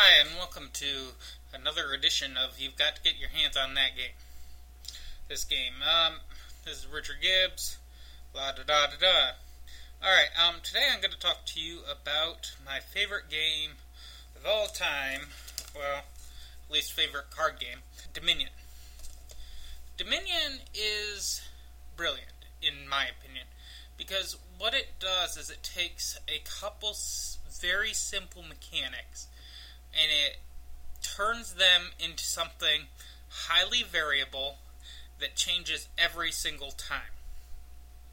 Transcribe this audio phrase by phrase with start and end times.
[0.00, 1.18] Hi, and welcome to
[1.52, 4.14] another edition of You've Got to Get Your Hands on That Game.
[5.28, 5.82] This game.
[5.82, 6.20] Um,
[6.64, 7.78] this is Richard Gibbs.
[8.32, 9.16] La da da da da.
[10.00, 13.72] Alright, um, today I'm going to talk to you about my favorite game
[14.36, 15.34] of all time.
[15.74, 16.04] Well,
[16.68, 17.78] at least favorite card game
[18.14, 18.50] Dominion.
[19.96, 21.42] Dominion is
[21.96, 23.46] brilliant, in my opinion,
[23.96, 26.94] because what it does is it takes a couple
[27.60, 29.26] very simple mechanics
[29.92, 30.38] and it
[31.02, 32.86] turns them into something
[33.28, 34.56] highly variable
[35.20, 37.12] that changes every single time.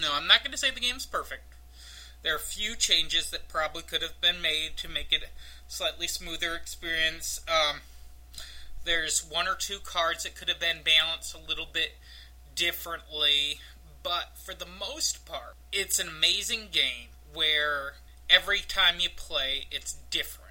[0.00, 1.54] Now, I'm not going to say the game's perfect.
[2.22, 5.26] There are a few changes that probably could have been made to make it a
[5.68, 7.40] slightly smoother experience.
[7.48, 7.80] Um,
[8.84, 11.96] there's one or two cards that could have been balanced a little bit
[12.54, 13.60] differently,
[14.02, 17.94] but for the most part, it's an amazing game where
[18.30, 20.45] every time you play, it's different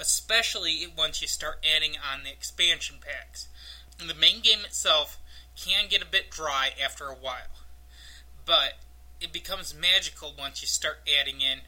[0.00, 3.48] especially once you start adding on the expansion packs.
[3.98, 5.18] The main game itself
[5.56, 7.62] can get a bit dry after a while,
[8.44, 8.74] but
[9.20, 11.60] it becomes magical once you start adding in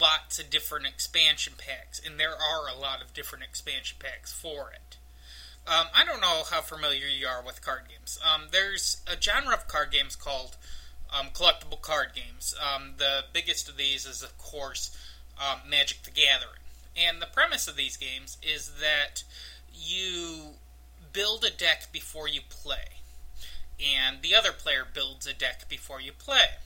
[0.00, 4.72] lots of different expansion packs, and there are a lot of different expansion packs for
[4.72, 4.96] it.
[5.66, 8.18] Um, I don't know how familiar you are with card games.
[8.24, 10.56] Um, there's a genre of card games called
[11.16, 12.54] um, collectible card games.
[12.58, 14.96] Um, the biggest of these is, of course,
[15.38, 16.62] um, Magic the Gathering.
[16.96, 19.24] And the premise of these games is that
[19.72, 20.54] you
[21.12, 23.00] build a deck before you play,
[23.78, 26.58] and the other player builds a deck before you play.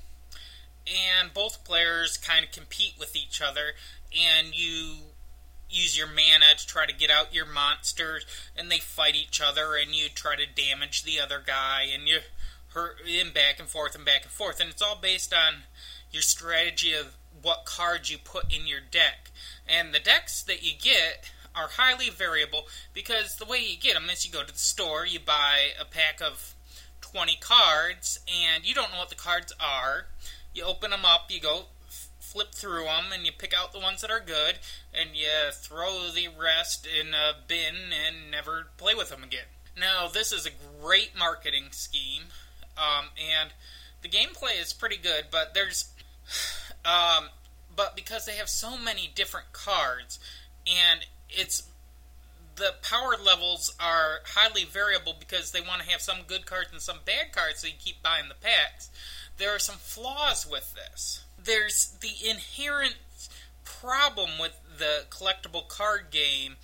[0.86, 3.72] And both players kind of compete with each other,
[4.12, 4.96] and you
[5.70, 9.74] use your mana to try to get out your monsters, and they fight each other,
[9.74, 12.18] and you try to damage the other guy, and you
[12.74, 14.60] hurt him back and forth and back and forth.
[14.60, 15.62] And it's all based on
[16.10, 19.30] your strategy of what cards you put in your deck.
[19.68, 24.10] And the decks that you get are highly variable because the way you get them
[24.10, 26.54] is you go to the store, you buy a pack of
[27.00, 30.06] 20 cards, and you don't know what the cards are.
[30.52, 31.66] You open them up, you go
[32.18, 34.58] flip through them, and you pick out the ones that are good,
[34.92, 39.46] and you throw the rest in a bin and never play with them again.
[39.78, 40.50] Now, this is a
[40.82, 42.24] great marketing scheme,
[42.76, 43.50] um, and
[44.02, 45.90] the gameplay is pretty good, but there's.
[46.84, 47.28] Um,
[47.74, 50.18] but because they have so many different cards
[50.66, 51.68] and it's
[52.56, 56.80] the power levels are highly variable because they want to have some good cards and
[56.80, 58.90] some bad cards so you keep buying the packs
[59.36, 61.24] there are some flaws with this.
[61.42, 62.96] There's the inherent
[63.64, 66.56] problem with the collectible card game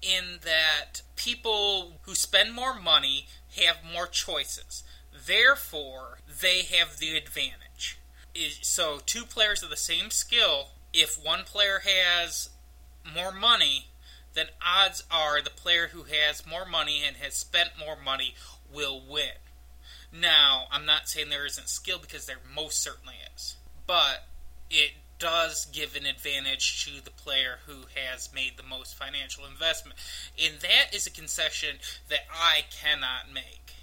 [0.00, 3.26] in that people who spend more money
[3.60, 4.82] have more choices.
[5.26, 7.61] Therefore they have the advantage
[8.34, 12.50] is so two players of the same skill, if one player has
[13.14, 13.86] more money,
[14.34, 18.34] then odds are the player who has more money and has spent more money
[18.72, 19.36] will win.
[20.12, 23.56] Now, I'm not saying there isn't skill because there most certainly is,
[23.86, 24.26] but
[24.70, 29.98] it does give an advantage to the player who has made the most financial investment.
[30.42, 31.76] And that is a concession
[32.08, 33.74] that I cannot make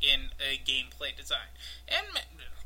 [0.00, 1.52] in a gameplay design.
[1.88, 2.06] And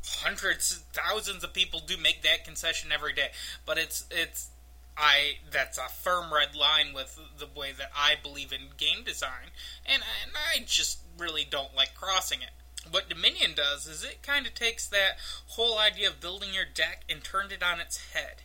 [0.06, 3.30] hundreds, thousands of people do make that concession every day.
[3.66, 4.50] But it's it's
[4.96, 9.52] I that's a firm red line with the way that I believe in game design,
[9.86, 12.50] and and I just really don't like crossing it.
[12.90, 15.18] What Dominion does is it kind of takes that
[15.48, 18.42] whole idea of building your deck and turned it on its head.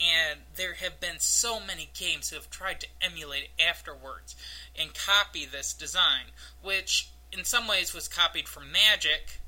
[0.00, 4.34] And there have been so many games who have tried to emulate it afterwards
[4.78, 9.40] and copy this design, which in some ways was copied from Magic,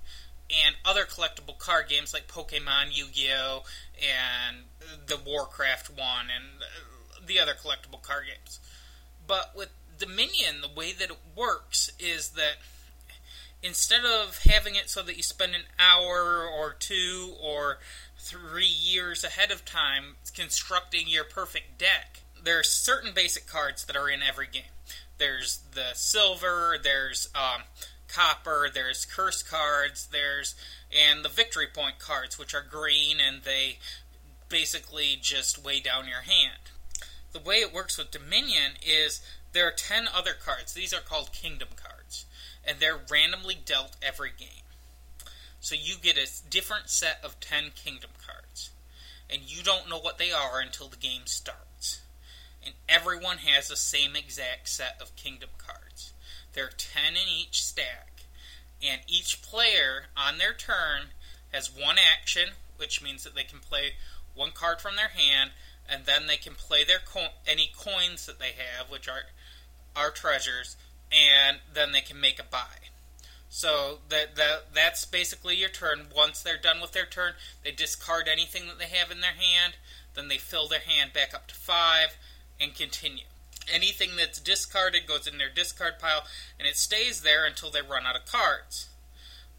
[0.65, 3.65] and other collectible card games like Pokemon, Yu Gi Oh!,
[3.97, 4.65] and
[5.06, 8.60] the Warcraft one, and the other collectible card games.
[9.26, 12.56] But with Dominion, the way that it works is that
[13.62, 17.78] instead of having it so that you spend an hour or two or
[18.19, 23.97] three years ahead of time constructing your perfect deck, there are certain basic cards that
[23.97, 24.62] are in every game.
[25.17, 27.62] There's the silver, there's um,
[28.14, 30.55] copper, there's curse cards, there's
[30.93, 33.78] and the victory point cards, which are green and they
[34.49, 36.70] basically just weigh down your hand.
[37.32, 39.20] The way it works with Dominion is
[39.52, 40.72] there are 10 other cards.
[40.72, 42.26] These are called kingdom cards,
[42.64, 44.49] and they're randomly dealt every game.
[45.61, 48.70] So you get a different set of 10 kingdom cards,
[49.28, 52.02] and you don't know what they are until the game starts.
[52.64, 56.13] And everyone has the same exact set of kingdom cards.
[56.54, 58.22] There are 10 in each stack,
[58.82, 61.10] and each player on their turn
[61.52, 63.94] has one action, which means that they can play
[64.34, 65.50] one card from their hand,
[65.88, 69.24] and then they can play their co- any coins that they have, which are
[69.96, 70.76] are treasures,
[71.12, 72.90] and then they can make a buy.
[73.48, 76.06] So that that that's basically your turn.
[76.14, 79.76] Once they're done with their turn, they discard anything that they have in their hand.
[80.14, 82.16] Then they fill their hand back up to five
[82.60, 83.24] and continue.
[83.72, 86.25] Anything that's discarded goes in their discard pile,
[86.58, 88.88] and it stays there until they run out of cards.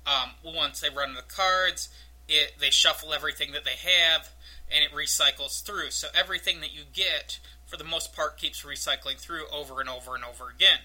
[0.05, 1.89] Um, once they run out of cards,
[2.27, 4.29] it they shuffle everything that they have,
[4.71, 5.91] and it recycles through.
[5.91, 10.15] So everything that you get, for the most part, keeps recycling through over and over
[10.15, 10.79] and over again.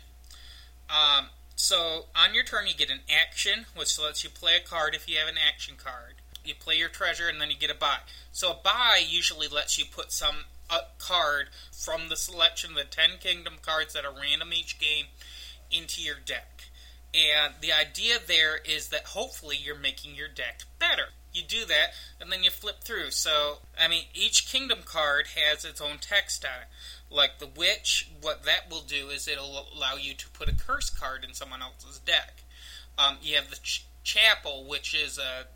[0.88, 1.26] Um,
[1.56, 5.08] so on your turn, you get an action, which lets you play a card if
[5.08, 6.14] you have an action card.
[6.44, 7.98] You play your treasure, and then you get a buy.
[8.32, 10.44] So a buy usually lets you put some
[10.98, 15.06] card from the selection of the Ten Kingdom cards that are random each game
[15.70, 16.64] into your deck.
[17.14, 21.08] And the idea there is that hopefully you're making your deck better.
[21.32, 23.10] You do that, and then you flip through.
[23.10, 27.14] So, I mean, each kingdom card has its own text on it.
[27.14, 30.90] Like the Witch, what that will do is it'll allow you to put a curse
[30.90, 32.42] card in someone else's deck.
[32.98, 35.46] Um, you have the ch- Chapel, which is a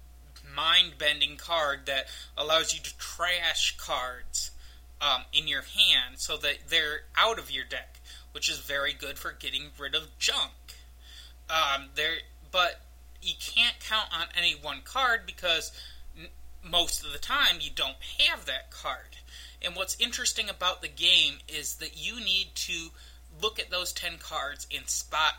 [0.55, 2.07] mind bending card that
[2.37, 4.51] allows you to trash cards
[5.05, 8.01] um, in your hand so that they're out of your deck,
[8.33, 10.53] which is very good for getting rid of junk.
[11.51, 12.15] Um, there,
[12.51, 12.81] but
[13.21, 15.73] you can't count on any one card because
[16.19, 16.29] n-
[16.63, 19.19] most of the time you don't have that card.
[19.61, 22.89] And what's interesting about the game is that you need to
[23.43, 25.35] look at those 10 cards and spot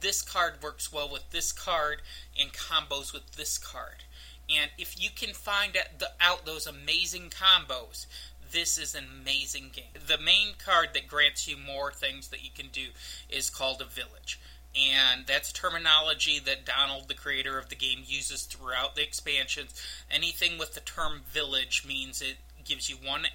[0.00, 2.02] this card works well with this card
[2.38, 4.04] and combos with this card.
[4.48, 5.76] And if you can find
[6.20, 8.06] out those amazing combos,
[8.52, 10.02] this is an amazing game.
[10.06, 12.88] The main card that grants you more things that you can do
[13.28, 14.40] is called a village.
[14.74, 19.74] And that's terminology that Donald, the creator of the game, uses throughout the expansions.
[20.10, 23.26] Anything with the term village means it gives you one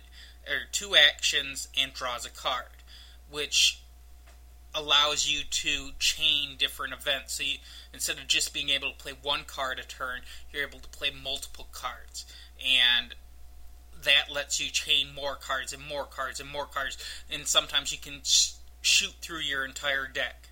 [0.48, 2.84] or two actions and draws a card,
[3.30, 3.82] which
[4.76, 7.34] allows you to chain different events.
[7.36, 7.58] So you,
[7.94, 10.22] instead of just being able to play one card a turn,
[10.52, 12.26] you're able to play multiple cards.
[12.60, 13.16] And
[14.04, 16.98] that lets you chain more cards and more cards and more cards.
[17.32, 20.50] And sometimes you can sh- shoot through your entire deck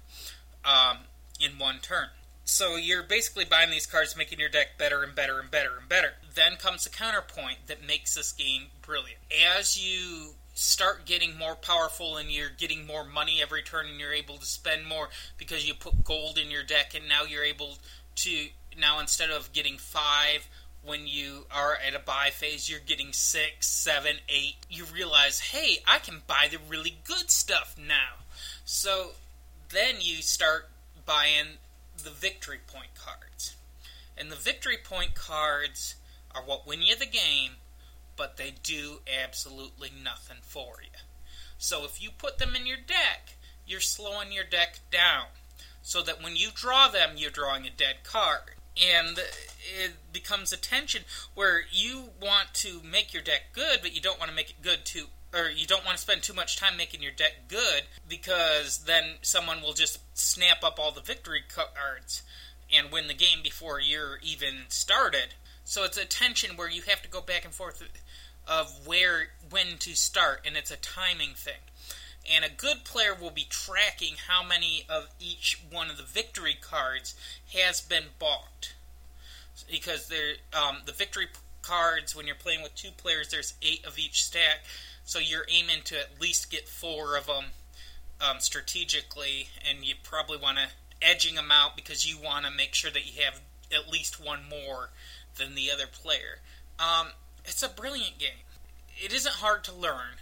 [0.66, 0.98] um,
[1.40, 2.08] in one turn.
[2.44, 5.88] So you're basically buying these cards, making your deck better and better and better and
[5.88, 6.14] better.
[6.34, 9.20] Then comes the counterpoint that makes this game brilliant.
[9.58, 14.14] As you start getting more powerful and you're getting more money every turn and you're
[14.14, 17.78] able to spend more because you put gold in your deck and now you're able
[18.16, 18.48] to
[18.78, 20.48] now instead of getting five
[20.84, 25.80] when you are at a buy phase you're getting six seven eight you realize hey
[25.88, 28.24] i can buy the really good stuff now
[28.66, 29.12] so
[29.70, 30.70] then you start
[31.06, 31.58] buying
[32.04, 33.56] the victory point cards
[34.18, 35.96] and the victory point cards
[36.34, 37.52] are what win you the game
[38.22, 41.00] but they do absolutely nothing for you.
[41.58, 43.34] So if you put them in your deck,
[43.66, 45.26] you're slowing your deck down.
[45.82, 48.58] So that when you draw them, you're drawing a dead card.
[48.78, 51.04] And it becomes a tension
[51.36, 54.62] where you want to make your deck good, but you don't want to make it
[54.62, 57.84] good too or you don't want to spend too much time making your deck good
[58.08, 62.22] because then someone will just snap up all the victory cards
[62.74, 65.36] and win the game before you're even started.
[65.64, 67.84] So it's a tension where you have to go back and forth
[68.48, 71.54] of where when to start, and it's a timing thing.
[72.30, 76.56] And a good player will be tracking how many of each one of the victory
[76.60, 77.16] cards
[77.54, 78.74] has been bought,
[79.70, 81.28] because they're um, the victory
[81.62, 83.30] cards when you're playing with two players.
[83.30, 84.60] There's eight of each stack,
[85.04, 87.46] so you're aiming to at least get four of them
[88.22, 90.68] um, strategically, and you probably want to
[91.02, 93.42] edging them out because you want to make sure that you have
[93.74, 94.90] at least one more
[95.38, 96.40] than the other player.
[96.80, 97.08] Um,
[97.46, 98.46] it's a brilliant game.
[99.04, 100.20] It isn't hard to learn,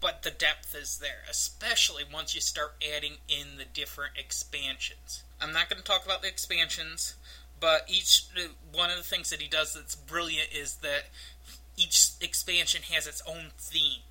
[0.00, 5.24] but the depth is there, especially once you start adding in the different expansions.
[5.40, 7.14] I'm not going to talk about the expansions,
[7.58, 8.26] but each
[8.72, 11.04] one of the things that he does that's brilliant is that
[11.76, 14.02] each expansion has its own theme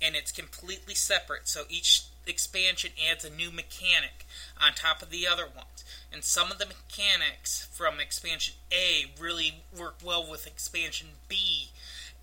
[0.00, 1.48] and it's completely separate.
[1.48, 4.26] So each expansion adds a new mechanic
[4.60, 5.84] on top of the other ones.
[6.12, 11.70] And some of the mechanics from expansion A really work well with expansion B,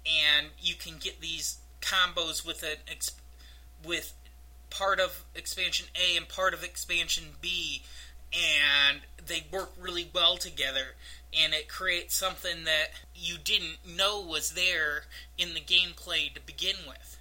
[0.05, 2.77] and you can get these combos with an
[3.85, 4.13] with
[4.69, 7.83] part of expansion A and part of expansion B,
[8.31, 10.95] and they work really well together.
[11.35, 15.05] And it creates something that you didn't know was there
[15.37, 17.17] in the gameplay to begin with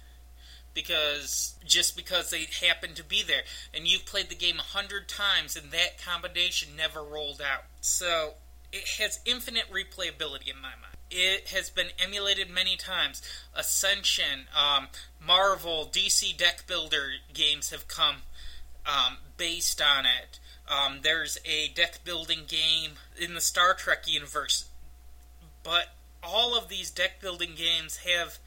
[0.73, 3.41] because just because they happen to be there.
[3.73, 7.65] And you've played the game a hundred times, and that combination never rolled out.
[7.81, 8.35] So
[8.71, 10.92] it has infinite replayability in my mind.
[11.13, 13.21] It has been emulated many times.
[13.55, 14.87] Ascension, um,
[15.25, 18.17] Marvel, DC deck builder games have come
[18.85, 20.39] um, based on it.
[20.67, 24.65] Um, there's a deck building game in the Star Trek universe,
[25.63, 25.89] but
[26.23, 28.39] all of these deck building games have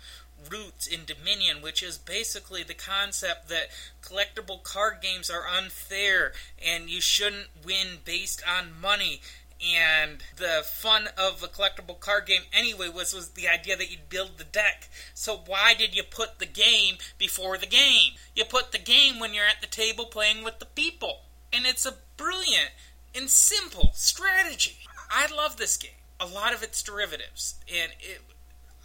[0.50, 3.68] roots in Dominion, which is basically the concept that
[4.02, 6.32] collectible card games are unfair
[6.64, 9.20] and you shouldn't win based on money.
[9.64, 14.08] And the fun of a collectible card game anyway was, was the idea that you'd
[14.08, 14.88] build the deck.
[15.14, 18.12] So why did you put the game before the game?
[18.34, 21.22] You put the game when you're at the table playing with the people.
[21.52, 22.70] And it's a brilliant
[23.14, 24.78] and simple strategy.
[25.10, 25.90] I love this game.
[26.20, 27.54] A lot of its derivatives.
[27.68, 28.20] And it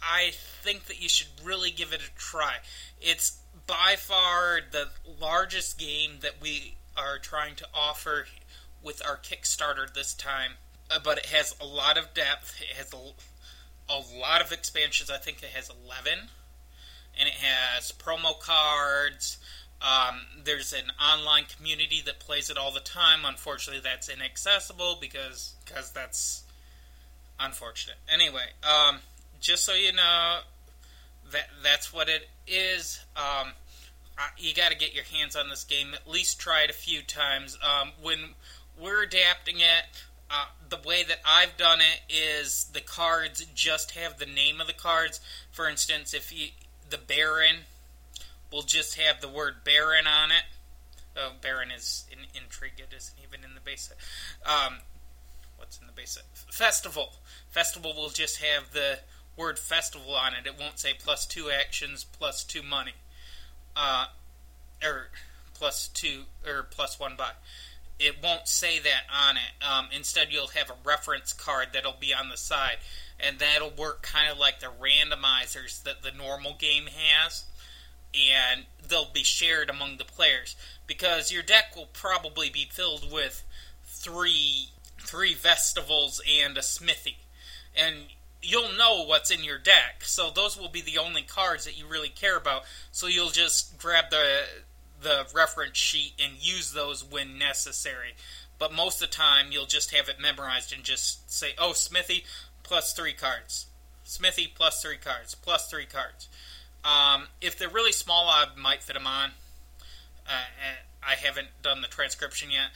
[0.02, 2.56] I think that you should really give it a try.
[3.00, 4.88] It's by far the
[5.20, 8.26] largest game that we are trying to offer
[8.82, 10.52] with our Kickstarter this time,
[10.90, 12.60] uh, but it has a lot of depth.
[12.60, 12.96] It has a,
[13.92, 15.10] a lot of expansions.
[15.10, 16.28] I think it has 11,
[17.18, 19.38] and it has promo cards.
[19.80, 23.20] Um, there's an online community that plays it all the time.
[23.24, 26.44] Unfortunately, that's inaccessible because because that's
[27.40, 27.96] unfortunate.
[28.12, 28.98] Anyway, um,
[29.40, 30.38] just so you know,
[31.32, 33.00] that that's what it is.
[33.16, 33.52] Um,
[34.38, 35.94] you got to get your hands on this game.
[35.94, 37.58] At least try it a few times.
[37.62, 38.18] Um, when
[39.02, 39.84] adapting it,
[40.30, 44.66] uh, the way that I've done it is the cards just have the name of
[44.66, 45.20] the cards.
[45.50, 46.48] For instance, if you,
[46.88, 47.64] the Baron
[48.50, 50.44] will just have the word Baron on it.
[51.16, 52.72] Oh, Baron is in intrigue.
[52.78, 53.92] It isn't even in the base.
[54.46, 54.78] Um,
[55.58, 56.18] what's in the base?
[56.50, 57.12] Festival.
[57.50, 59.00] Festival will just have the
[59.36, 60.46] word festival on it.
[60.46, 62.92] It won't say plus two actions plus two money,
[63.76, 64.06] uh,
[64.82, 65.08] or
[65.54, 67.32] plus two or plus one buy.
[68.04, 69.64] It won't say that on it.
[69.64, 72.78] Um, instead, you'll have a reference card that'll be on the side,
[73.20, 77.44] and that'll work kind of like the randomizers that the normal game has,
[78.12, 80.56] and they'll be shared among the players
[80.86, 83.44] because your deck will probably be filled with
[83.84, 84.68] three
[84.98, 87.18] three festivals and a smithy,
[87.76, 87.94] and
[88.42, 90.02] you'll know what's in your deck.
[90.02, 92.64] So those will be the only cards that you really care about.
[92.90, 94.44] So you'll just grab the
[95.02, 98.14] the reference sheet and use those when necessary.
[98.58, 102.24] But most of the time you'll just have it memorized and just say, "Oh, Smithy
[102.62, 103.66] plus 3 cards.
[104.04, 106.28] Smithy plus 3 cards, plus 3 cards."
[106.84, 109.32] Um, if they're really small, I might fit them on.
[110.26, 110.44] Uh,
[111.02, 112.70] I haven't done the transcription yet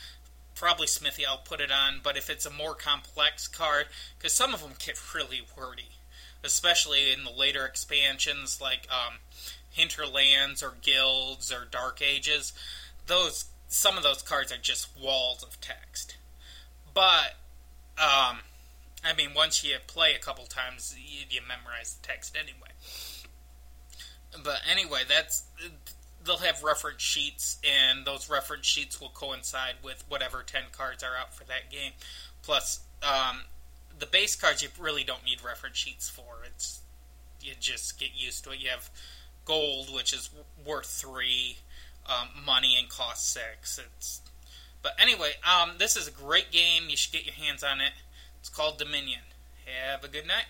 [0.56, 2.00] probably Smithy, I'll put it on.
[2.02, 3.86] But if it's a more complex card,
[4.18, 5.90] because some of them get really wordy,
[6.42, 9.18] especially in the later expansions like um,
[9.76, 12.52] Hinterlands or Guilds or Dark Ages,
[13.06, 16.16] those some of those cards are just walls of text.
[16.94, 17.36] But
[17.98, 18.38] um,
[19.04, 22.70] I mean, once you play a couple times, you, you memorize the text anyway.
[24.42, 25.44] But anyway, that's
[26.24, 31.16] they'll have reference sheets, and those reference sheets will coincide with whatever 10 cards are
[31.18, 31.92] out for that game.
[32.42, 33.42] Plus, um,
[33.98, 36.44] the base cards you really don't need reference sheets for.
[36.44, 36.80] It's
[37.40, 38.60] you just get used to it.
[38.60, 38.90] You have
[39.46, 40.28] gold, which is
[40.66, 41.58] worth three,
[42.06, 43.78] um, money and cost six.
[43.78, 44.20] It's
[44.82, 46.84] but anyway, um, this is a great game.
[46.88, 47.92] You should get your hands on it.
[48.38, 49.22] It's called Dominion.
[49.64, 50.44] Have a good night.